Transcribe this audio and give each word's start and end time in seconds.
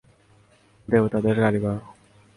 দেবতাদের 0.87 1.35
কারিগর। 1.35 1.77